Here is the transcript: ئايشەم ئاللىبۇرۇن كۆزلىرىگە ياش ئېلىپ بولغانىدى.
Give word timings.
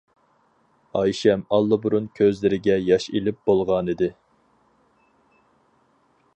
ئايشەم 1.01 1.43
ئاللىبۇرۇن 1.57 2.07
كۆزلىرىگە 2.21 2.79
ياش 2.87 3.07
ئېلىپ 3.19 3.39
بولغانىدى. 3.51 4.11